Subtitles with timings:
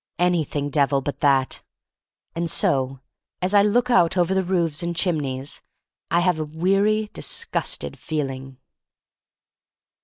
[0.17, 1.61] Anything, Devil, but that.
[2.33, 3.01] And so,
[3.39, 5.61] as I look out over the roofs and chimneys,
[6.09, 8.57] I have a weary, dis gusted feeling.